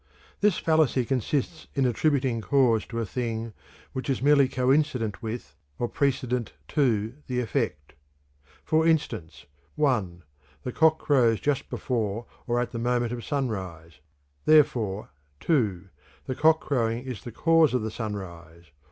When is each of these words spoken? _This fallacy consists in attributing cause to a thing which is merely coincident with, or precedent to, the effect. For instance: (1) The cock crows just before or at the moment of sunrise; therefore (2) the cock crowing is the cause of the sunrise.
_This 0.39 0.57
fallacy 0.57 1.05
consists 1.05 1.67
in 1.75 1.85
attributing 1.85 2.41
cause 2.41 2.87
to 2.87 2.97
a 2.99 3.05
thing 3.05 3.53
which 3.93 4.09
is 4.09 4.19
merely 4.23 4.47
coincident 4.49 5.21
with, 5.21 5.55
or 5.77 5.87
precedent 5.87 6.53
to, 6.69 7.13
the 7.27 7.39
effect. 7.39 7.93
For 8.65 8.87
instance: 8.87 9.45
(1) 9.75 10.23
The 10.63 10.71
cock 10.71 10.97
crows 10.97 11.39
just 11.39 11.69
before 11.69 12.25
or 12.47 12.59
at 12.59 12.71
the 12.71 12.79
moment 12.79 13.11
of 13.11 13.23
sunrise; 13.23 13.99
therefore 14.45 15.11
(2) 15.39 15.89
the 16.25 16.33
cock 16.33 16.61
crowing 16.61 17.03
is 17.03 17.23
the 17.23 17.31
cause 17.31 17.75
of 17.75 17.83
the 17.83 17.91
sunrise. 17.91 18.71